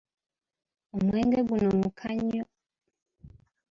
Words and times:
Omwenge 0.97 1.39
guno 1.47 1.69
muka 1.81 2.09
nnyo. 2.19 2.45